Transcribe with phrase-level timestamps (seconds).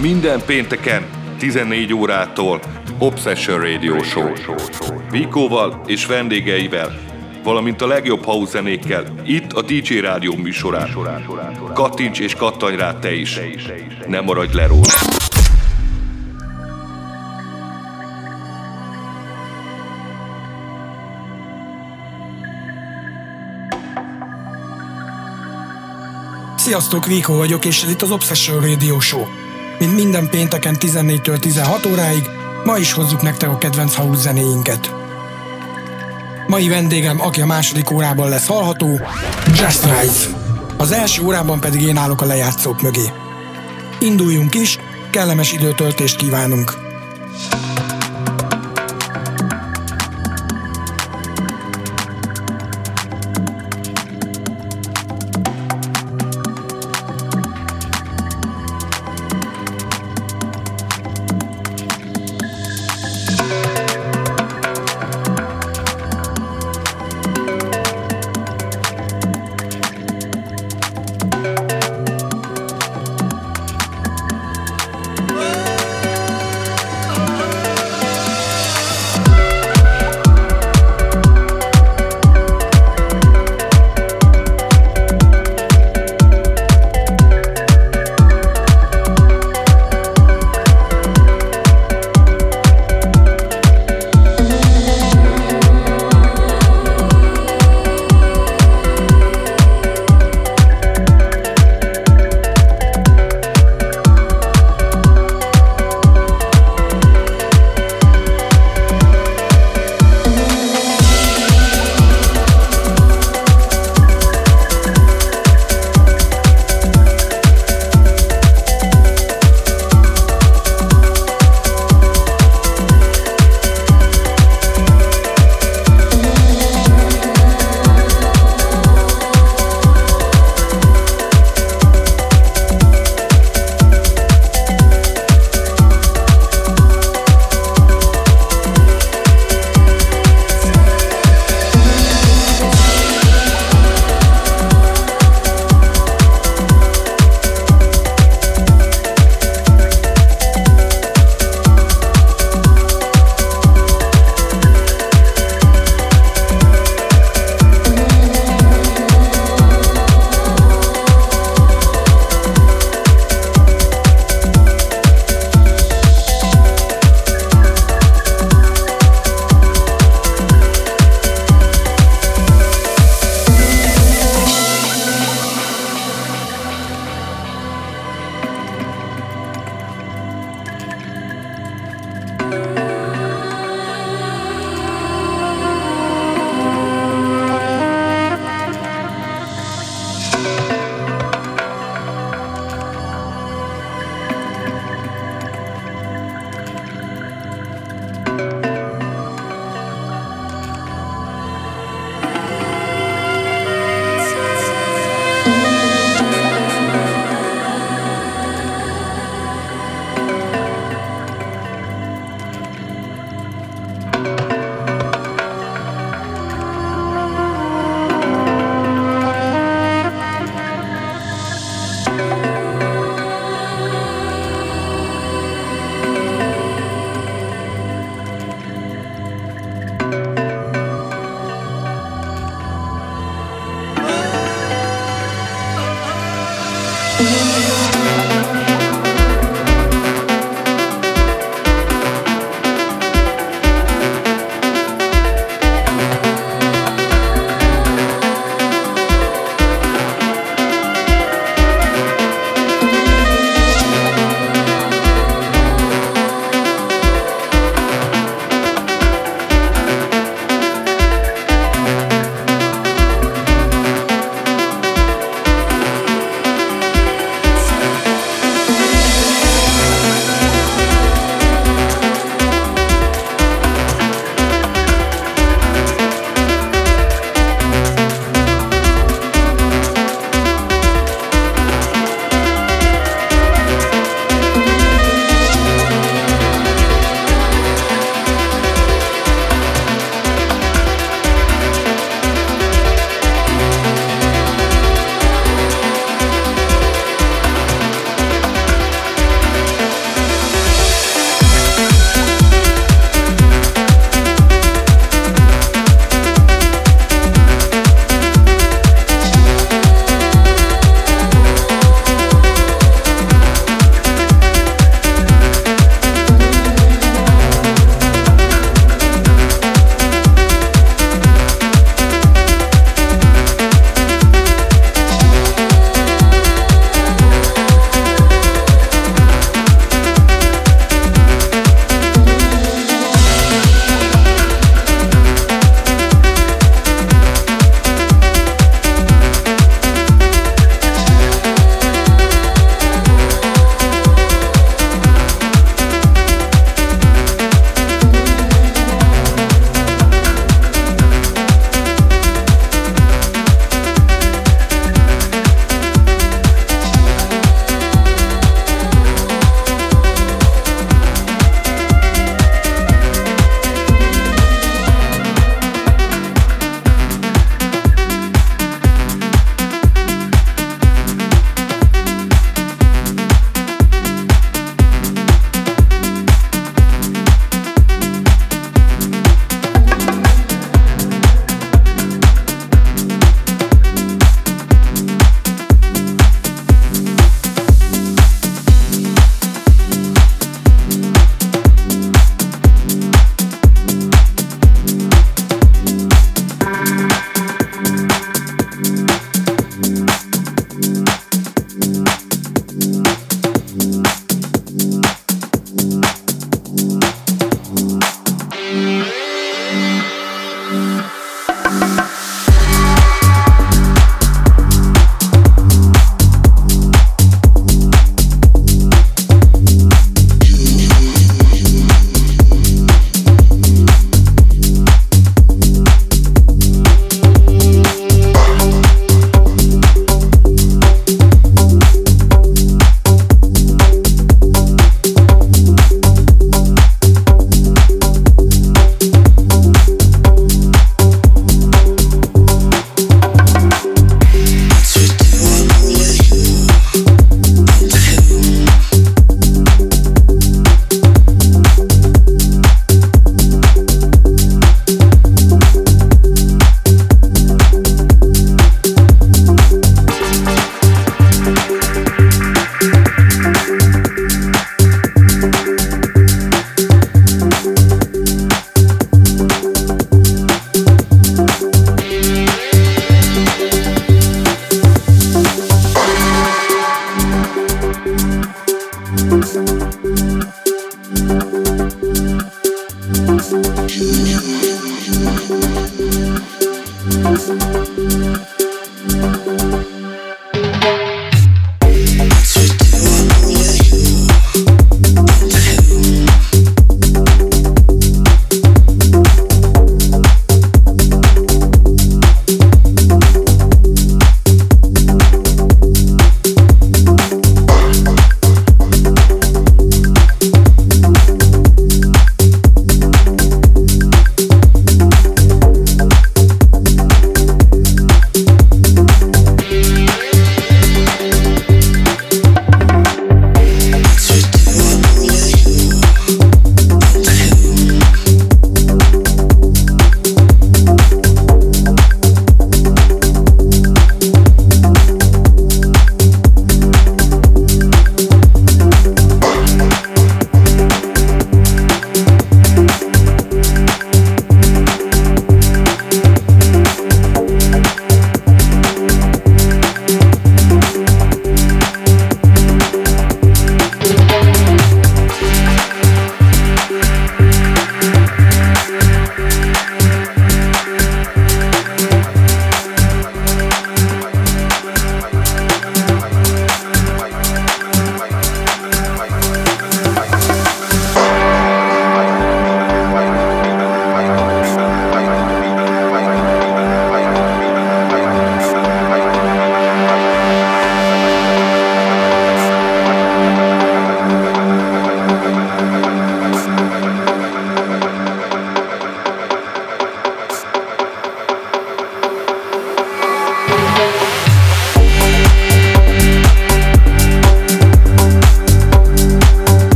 [0.00, 1.06] Minden pénteken
[1.38, 2.60] 14 órától
[2.98, 4.32] Obsession Radio Show.
[5.10, 6.98] Vikóval és vendégeivel,
[7.42, 10.96] valamint a legjobb house zenékkel itt a DJ Rádió műsorán.
[11.74, 13.40] Kattints és kattanj rá te is.
[14.06, 14.92] Ne maradj le róla.
[26.56, 29.47] Sziasztok, Viko vagyok, és ez itt az Obsession Radio Show.
[29.78, 32.30] Mint minden pénteken 14-től 16 óráig,
[32.64, 34.94] ma is hozzuk nektek a kedvenc house zenéinket.
[36.46, 39.00] Mai vendégem, aki a második órában lesz hallható,
[39.46, 40.28] Just Rise.
[40.76, 43.12] Az első órában pedig én állok a lejátszók mögé.
[43.98, 44.78] Induljunk is,
[45.10, 46.72] kellemes időtöltést kívánunk!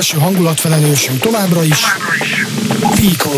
[0.00, 1.84] Első hangulatfelelősünk továbbra is
[2.94, 3.30] Pico.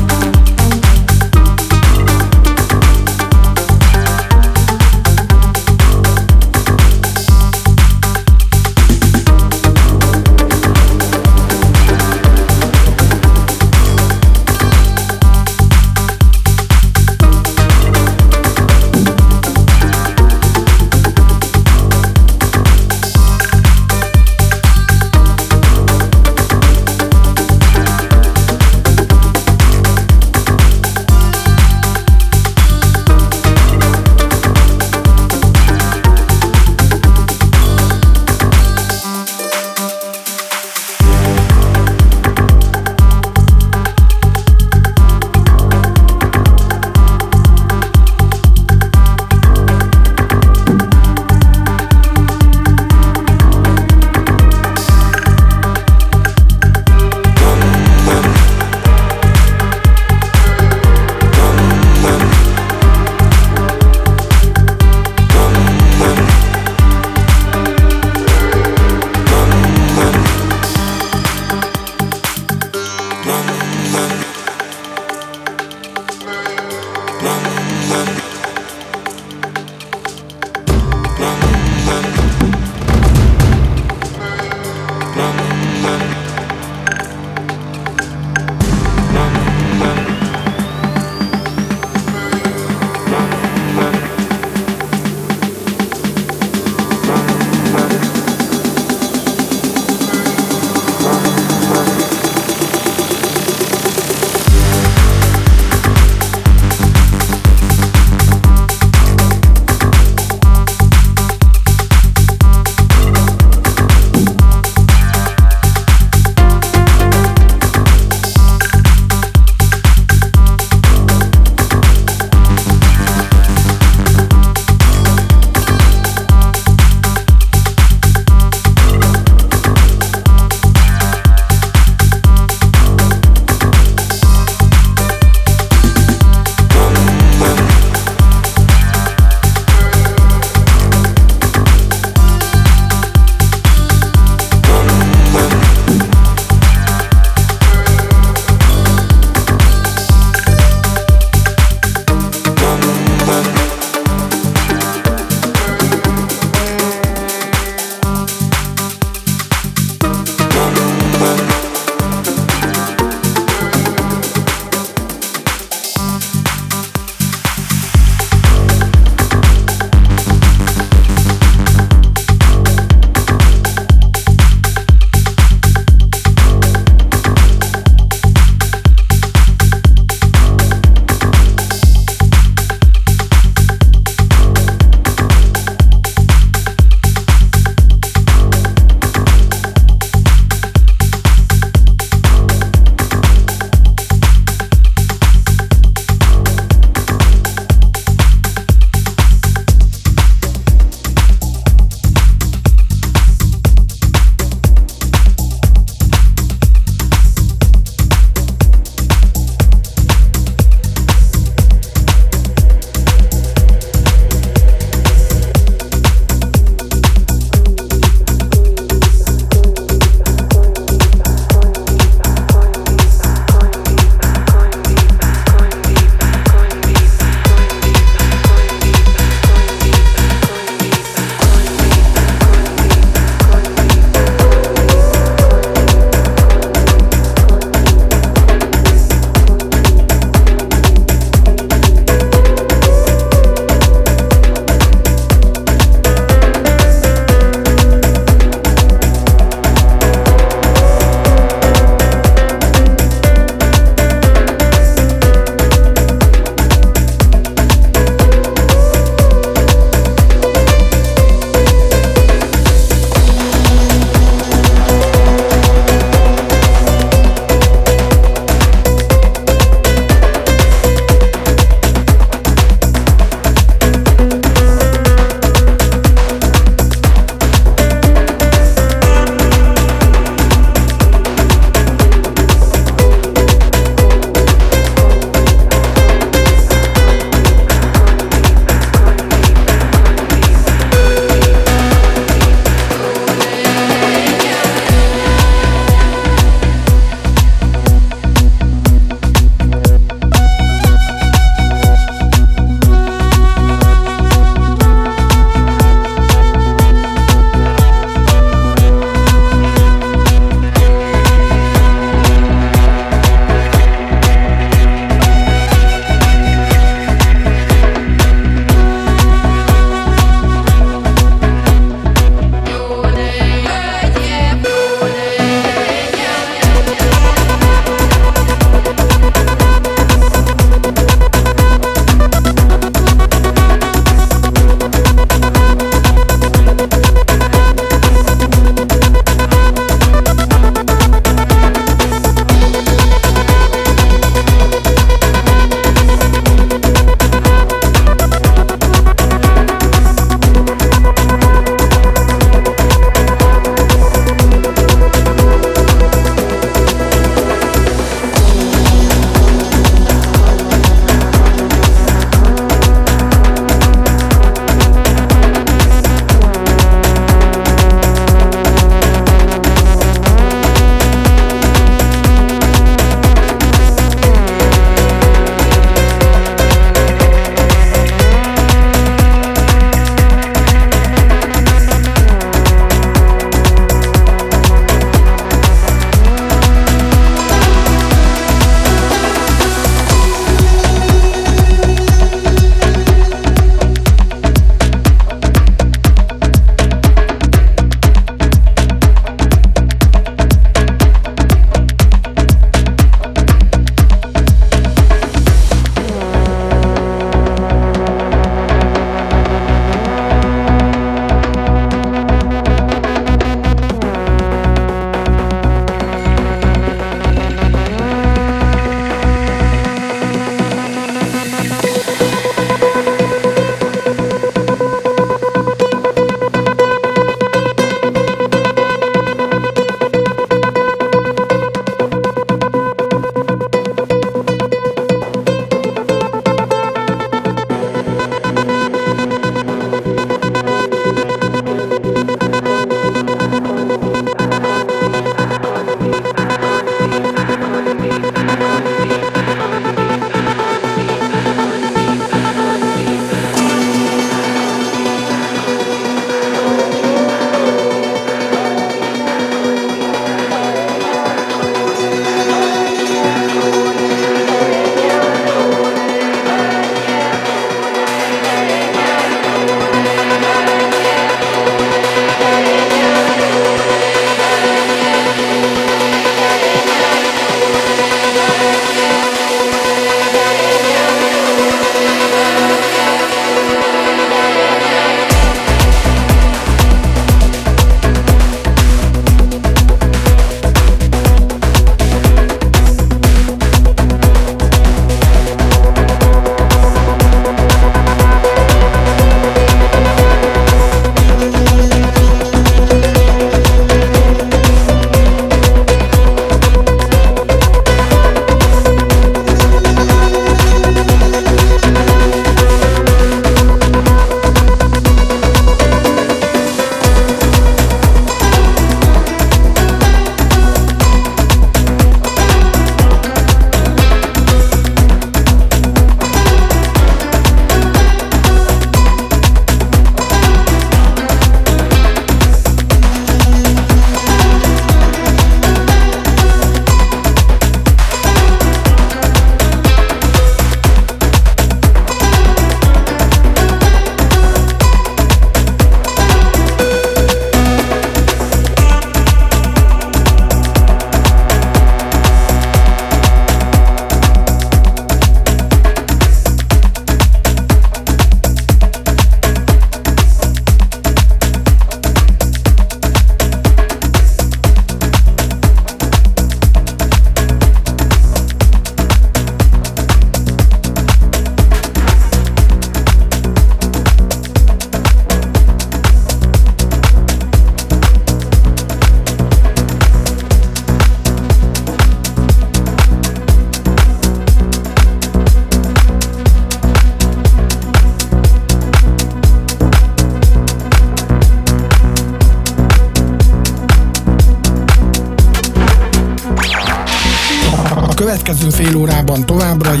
[599.82, 600.00] Órában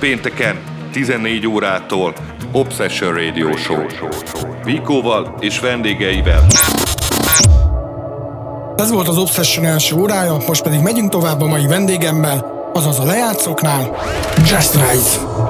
[0.00, 0.58] pénteken
[0.92, 2.14] 14 órától
[2.52, 3.84] Obsession Radio Show.
[4.64, 6.46] Vikóval és vendégeivel.
[8.76, 13.04] Ez volt az Obsession első órája, most pedig megyünk tovább a mai vendégemmel, azaz a
[13.04, 13.96] lejátszóknál,
[14.36, 15.49] Just Rise.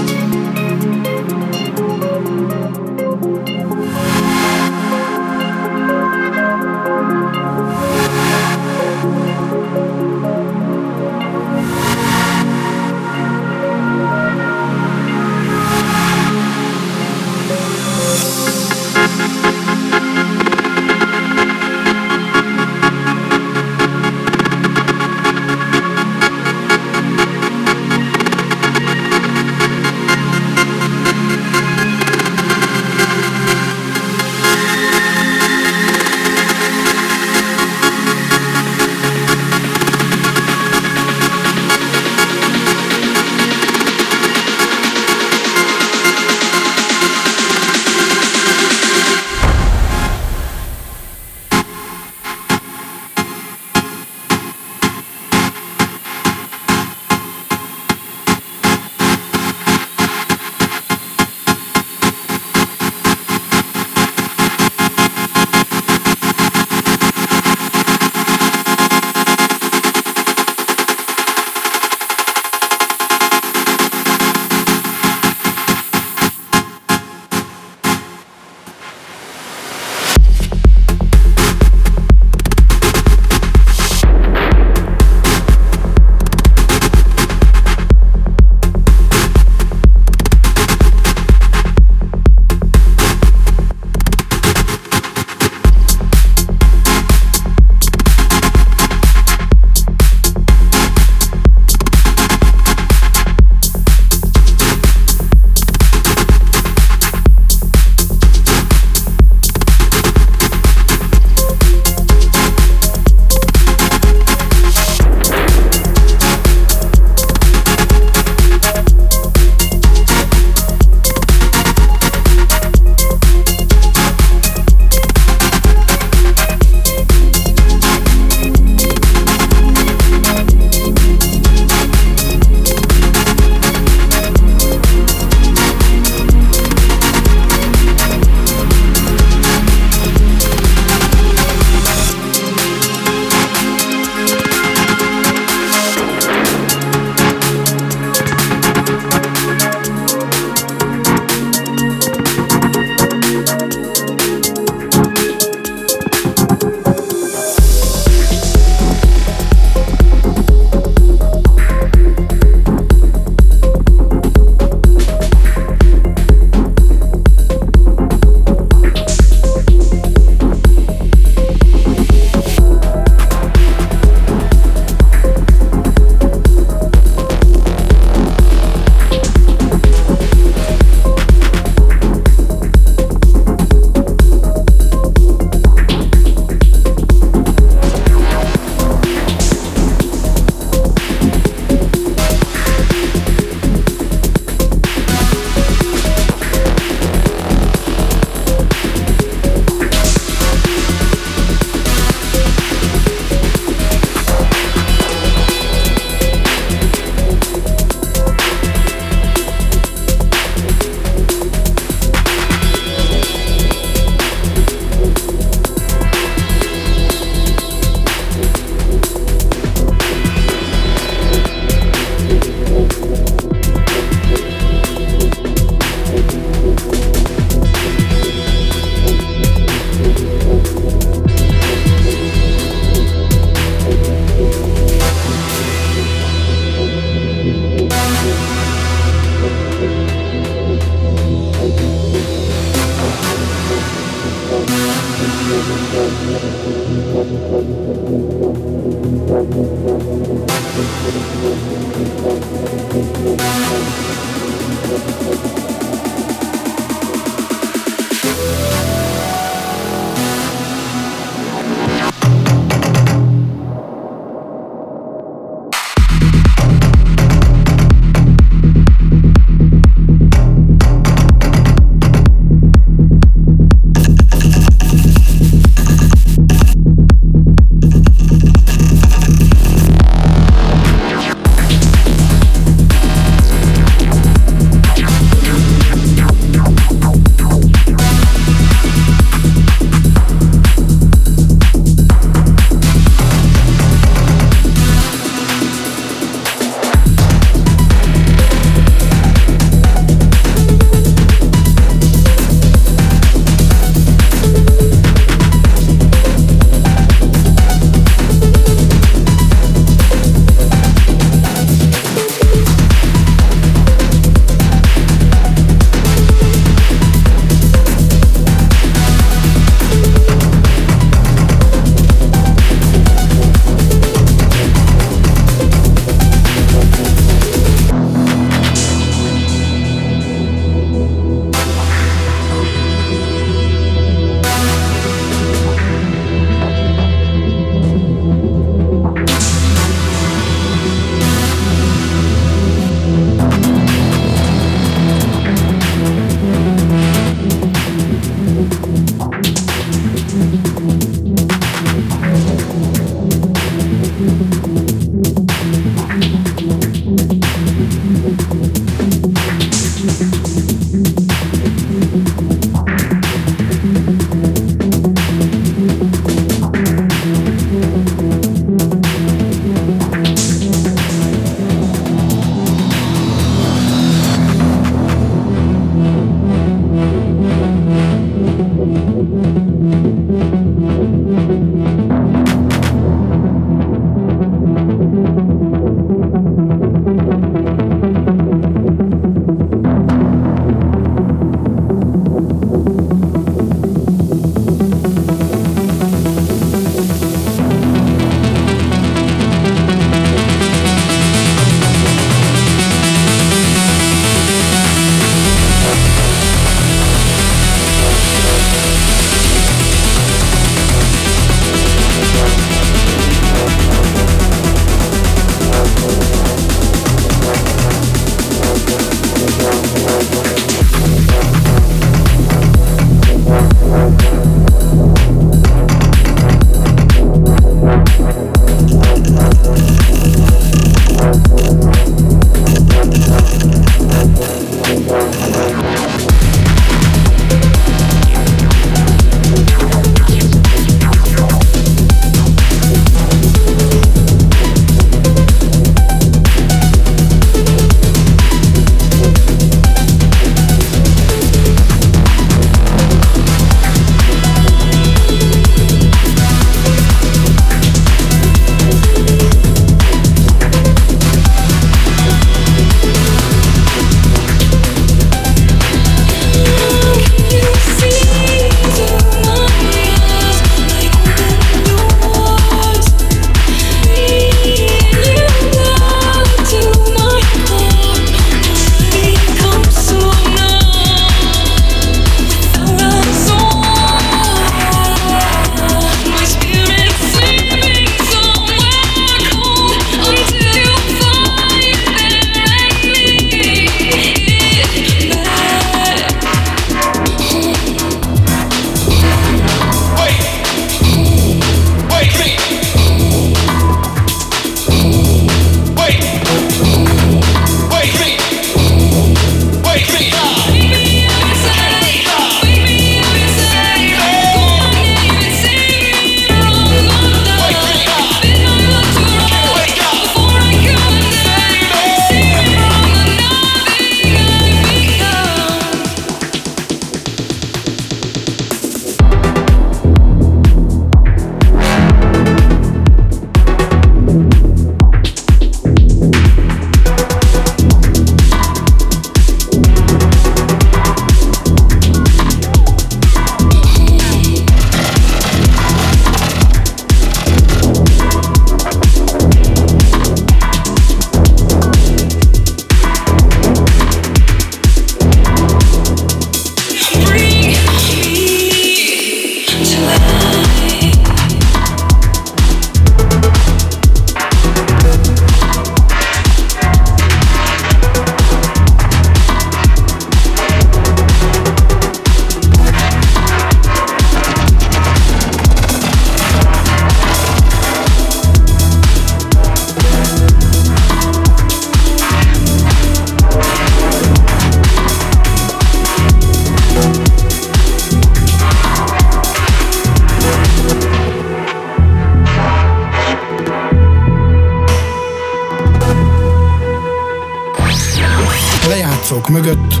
[599.32, 600.00] Mikrofonok mögött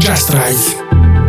[0.00, 1.27] Just Rise.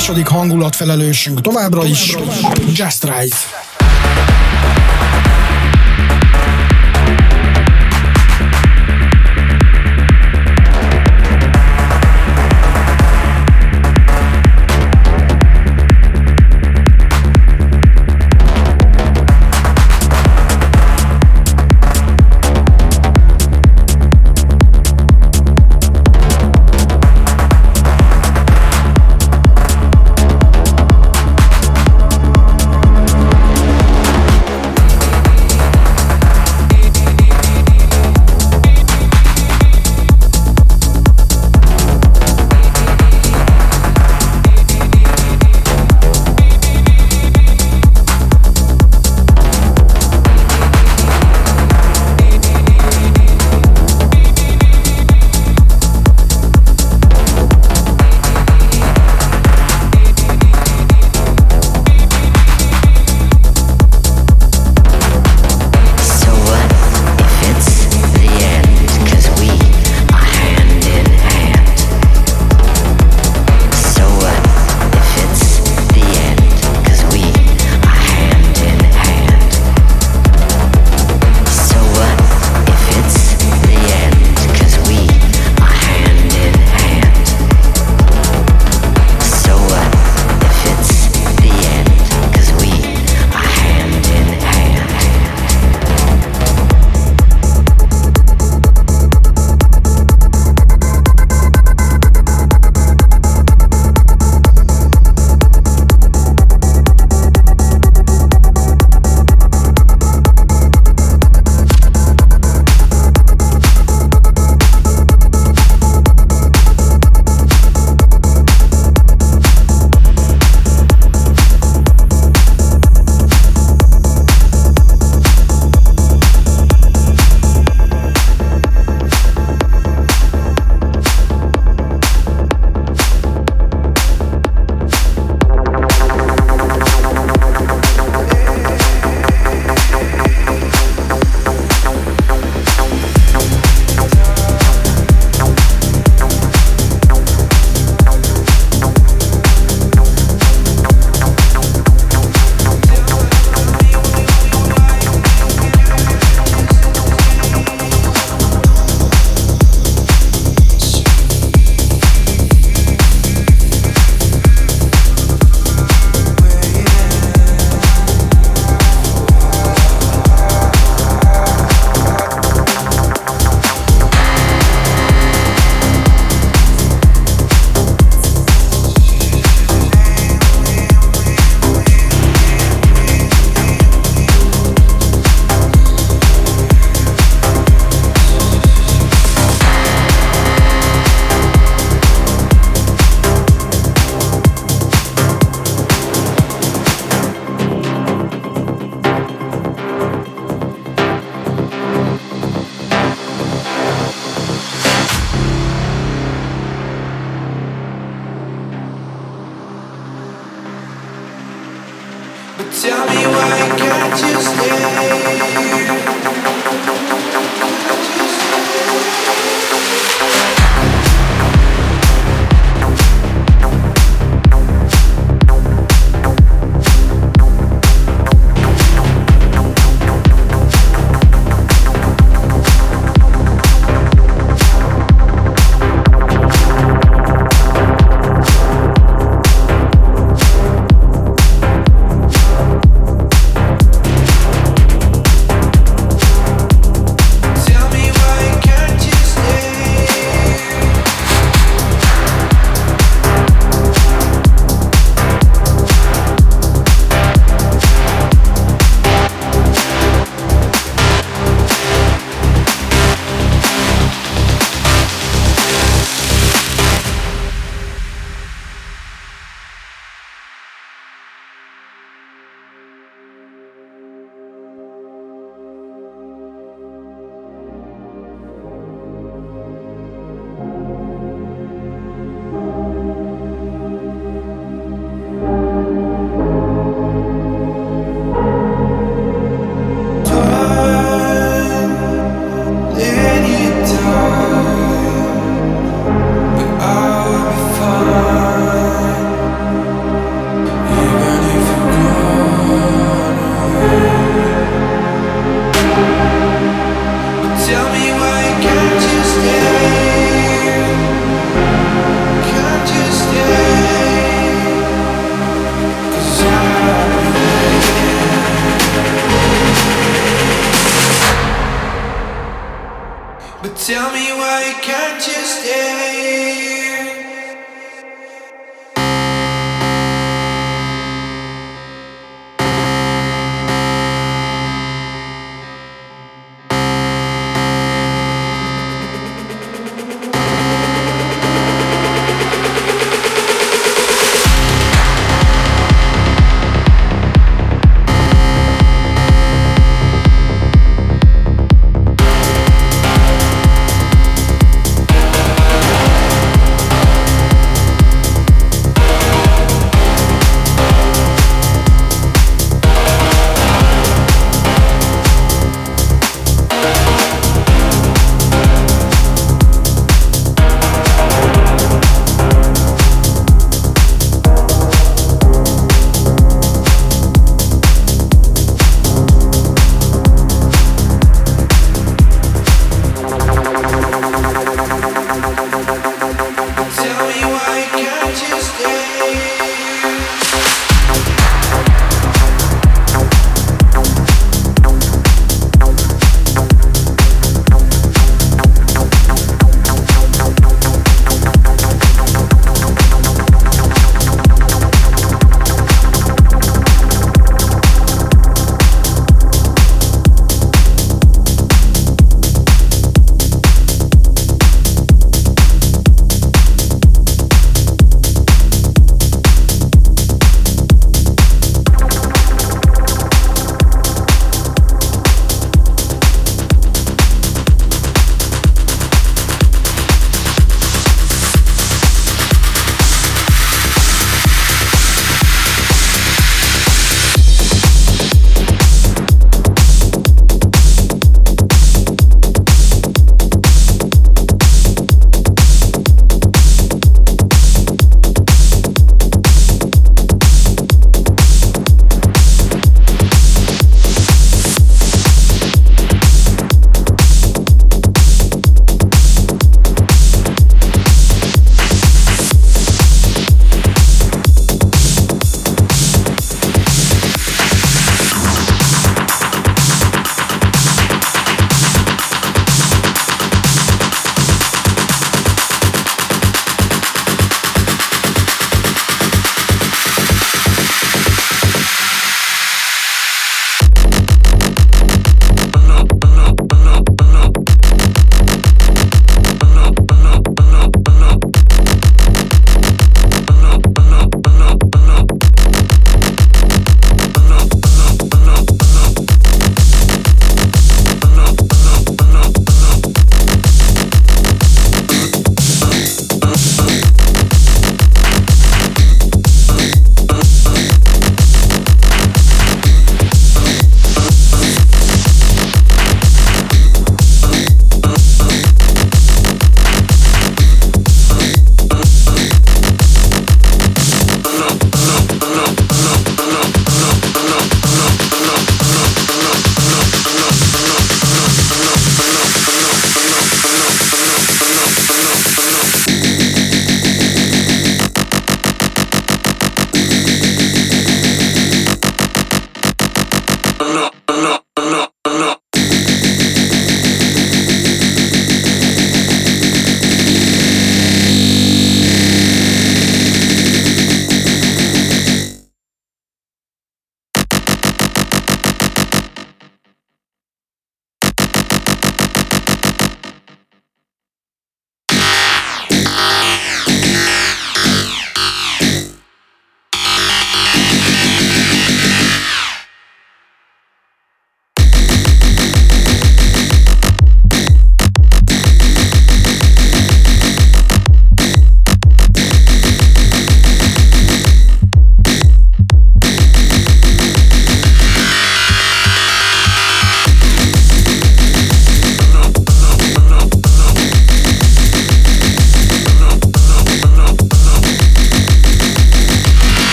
[0.00, 2.16] Második hangulatfelelősünk továbbra is
[2.74, 3.36] Just Rise.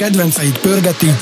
[0.00, 1.14] Kedvenceit pörgeti,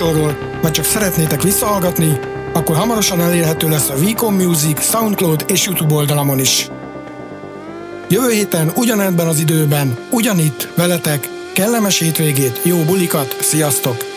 [0.00, 2.18] műsorról, vagy csak szeretnétek visszahallgatni,
[2.52, 6.68] akkor hamarosan elérhető lesz a Vicom Music, Soundcloud és YouTube oldalamon is.
[8.08, 14.07] Jövő héten ugyanebben az időben, ugyanitt, veletek, kellemes hétvégét, jó bulikat, sziasztok!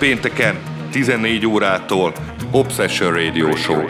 [0.00, 0.58] Minden pénteken
[0.90, 2.12] 14 órától
[2.50, 3.84] Obsession Radio Show.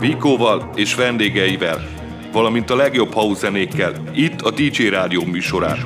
[0.00, 1.88] Vikóval és vendégeivel,
[2.32, 5.78] valamint a legjobb house zenékkel, itt a DJ Rádió műsorán.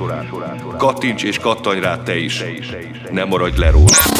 [0.77, 2.43] Kattints és kattanj rá te is,
[3.11, 4.14] ne maradj le róla.